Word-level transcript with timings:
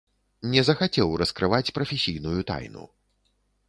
Не 0.53 0.63
захацеў 0.69 1.13
раскрываць 1.23 1.73
прафесійную 1.79 2.37
тайну. 2.53 2.93